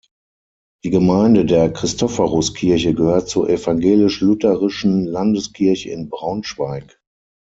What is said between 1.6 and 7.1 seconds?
Christophoruskirche gehört zur Evangelisch-Lutherischen Landeskirche in Braunschweig.